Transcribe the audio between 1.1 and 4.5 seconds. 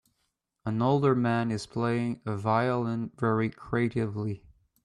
man is playing a violin very creatively.